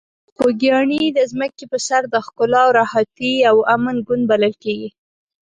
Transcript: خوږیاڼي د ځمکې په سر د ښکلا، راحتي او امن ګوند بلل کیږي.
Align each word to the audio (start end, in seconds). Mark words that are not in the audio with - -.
خوږیاڼي 0.35 1.01
د 1.17 1.19
ځمکې 1.31 1.65
په 1.71 1.77
سر 1.87 2.01
د 2.13 2.15
ښکلا، 2.25 2.63
راحتي 2.79 3.33
او 3.49 3.57
امن 3.75 3.95
ګوند 4.07 4.23
بلل 4.31 4.53
کیږي. 4.63 4.89